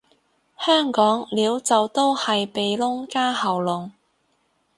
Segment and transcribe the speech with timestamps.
[0.57, 3.91] 香港撩就都係鼻窿加喉嚨